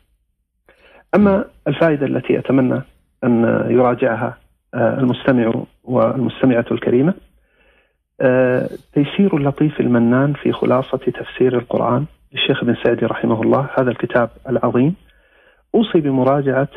أما 1.15 1.45
الفائدة 1.69 2.07
التي 2.07 2.39
أتمنى 2.39 2.83
أن 3.25 3.67
يراجعها 3.71 4.39
آه، 4.75 4.99
المستمع 4.99 5.53
والمستمعة 5.85 6.65
الكريمة 6.71 7.15
تيسير 8.95 9.37
اللطيف 9.37 9.81
المنان 9.81 10.33
في 10.33 10.53
خلاصة 10.53 10.99
تفسير 10.99 11.59
القرآن 11.59 12.05
للشيخ 12.33 12.63
ابن 12.63 12.77
سعدي 12.85 13.07
رحمه 13.07 13.43
الله. 13.43 13.69
هذا 13.79 13.91
الكتاب 13.91 14.31
العظيم. 14.49 14.95
أوصي 15.75 16.01
بمراجعة 16.01 16.69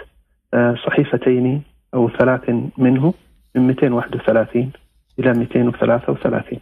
آه، 0.53 0.75
صحيفتين 0.85 1.63
أو 1.93 2.09
ثلاث 2.09 2.49
منه 2.77 3.13
من 3.55 3.67
231 3.67 4.71
إلى 5.19 5.33
233 5.33 6.59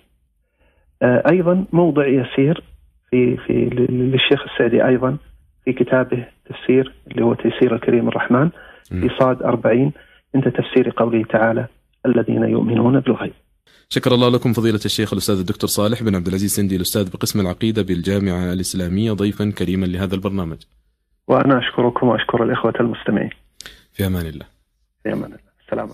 أيضا 1.31 1.65
موضع 1.73 2.07
يسير 2.07 2.63
في 3.09 3.37
في 3.37 3.53
للشيخ 3.89 4.43
السعدي 4.43 4.85
أيضا 4.85 5.17
في 5.65 5.73
كتابه 5.73 6.25
تفسير 6.45 6.93
اللي 7.11 7.25
هو 7.25 7.33
تيسير 7.33 7.75
الكريم 7.75 8.07
الرحمن 8.07 8.49
في 8.89 9.09
صاد 9.19 9.43
40 9.43 9.91
عند 10.35 10.51
تفسير 10.51 10.93
قوله 10.97 11.23
تعالى 11.23 11.65
الذين 12.05 12.43
يؤمنون 12.43 12.99
بالغيب. 12.99 13.33
شكر 13.89 14.13
الله 14.13 14.29
لكم 14.29 14.53
فضيلة 14.53 14.79
الشيخ 14.85 15.13
الأستاذ 15.13 15.39
الدكتور 15.39 15.69
صالح 15.69 16.03
بن 16.03 16.15
عبد 16.15 16.27
العزيز 16.27 16.55
سندي 16.55 16.75
الأستاذ 16.75 17.09
بقسم 17.09 17.39
العقيدة 17.39 17.81
بالجامعة 17.81 18.53
الإسلامية 18.53 19.11
ضيفا 19.11 19.51
كريما 19.51 19.85
لهذا 19.85 20.15
البرنامج. 20.15 20.57
وأنا 21.27 21.59
أشكركم 21.59 22.07
وأشكر 22.07 22.43
الإخوة 22.43 22.73
المستمعين. 22.79 23.29
في 23.93 24.05
أمان 24.05 24.25
الله. 24.25 24.45
في 25.03 25.13
أمان 25.13 25.25
الله. 25.25 25.37
السلام 25.65 25.79
عليكم. 25.79 25.91